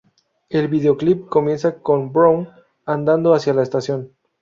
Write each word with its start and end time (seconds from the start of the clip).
El 0.49 0.67
videoclip 0.67 1.29
comienza 1.29 1.75
con 1.79 2.11
Brown 2.11 2.49
andando 2.87 3.35
hacia 3.35 3.53
la 3.53 3.61
estación. 3.61 4.11